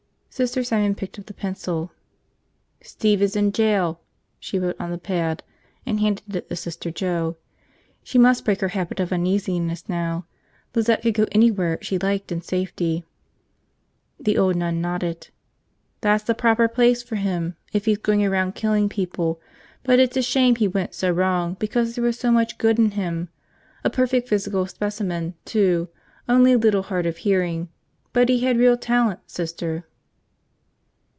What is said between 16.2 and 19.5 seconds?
the proper place for him, if he's going around killing people.